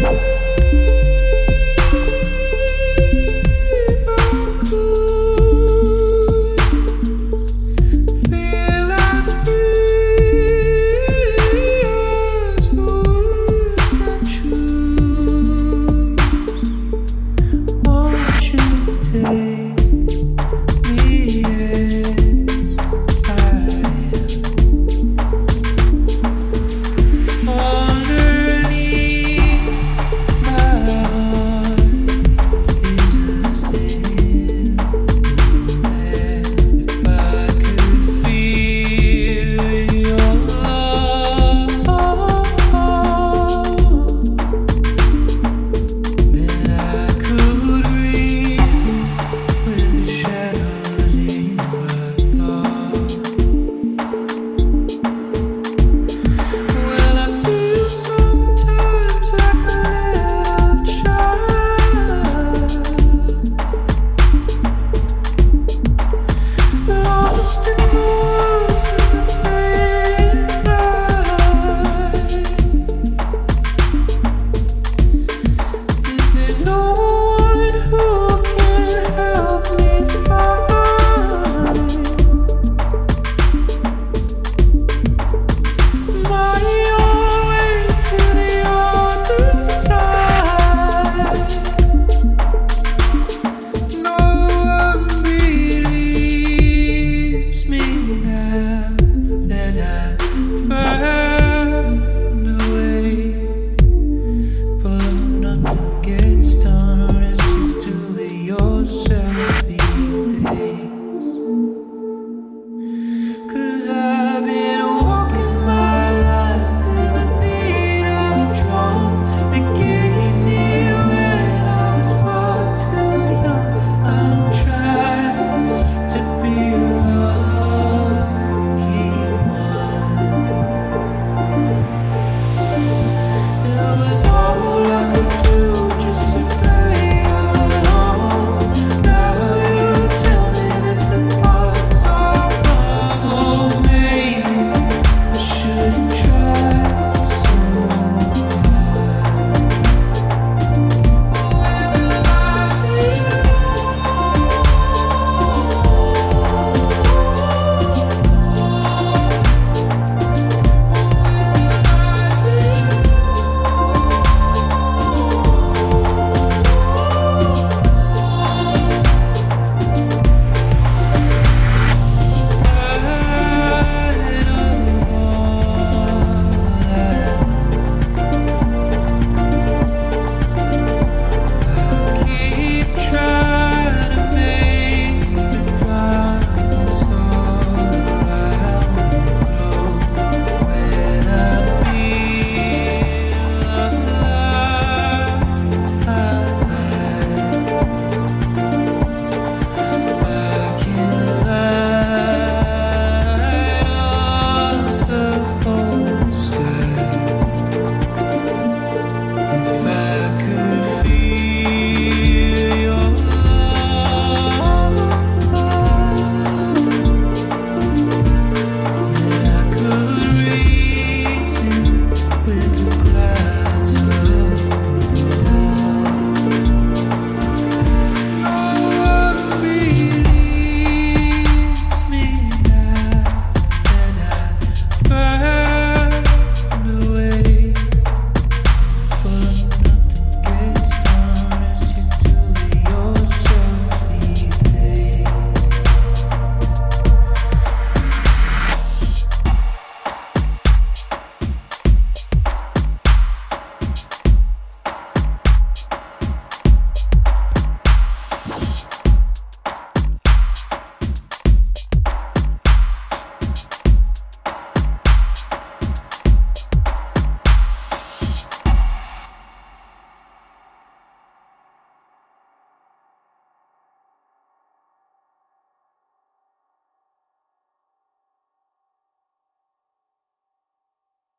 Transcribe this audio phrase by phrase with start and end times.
[0.00, 0.27] you